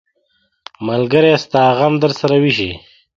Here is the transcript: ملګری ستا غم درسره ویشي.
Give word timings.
ملګری 0.87 1.33
ستا 1.43 1.63
غم 1.77 1.93
درسره 2.03 2.35
ویشي. 2.43 2.71